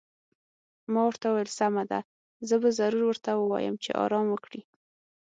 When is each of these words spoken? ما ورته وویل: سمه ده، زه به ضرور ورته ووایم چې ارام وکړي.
ما 0.91 1.01
ورته 1.09 1.25
وویل: 1.29 1.49
سمه 1.59 1.83
ده، 1.91 1.99
زه 2.47 2.55
به 2.61 2.69
ضرور 2.79 3.03
ورته 3.07 3.31
ووایم 3.35 3.75
چې 3.83 3.89
ارام 4.03 4.27
وکړي. 4.31 4.61